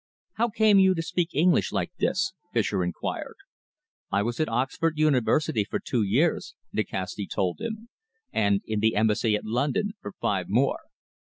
"How 0.33 0.49
came 0.49 0.79
you 0.79 0.95
to 0.95 1.01
speak 1.03 1.29
English 1.35 1.71
like 1.71 1.91
this?" 1.99 2.33
Fischer 2.53 2.83
inquired. 2.83 3.35
"I 4.11 4.23
was 4.23 4.39
at 4.39 4.49
Oxford 4.49 4.97
University 4.97 5.63
for 5.63 5.77
two 5.79 6.01
years," 6.01 6.55
Nikasti 6.73 7.27
told 7.27 7.61
him, 7.61 7.87
"and 8.33 8.61
in 8.65 8.79
the 8.79 8.95
Embassy 8.95 9.35
at 9.35 9.45
London 9.45 9.91
for 10.01 10.13
five 10.19 10.49
more." 10.49 10.79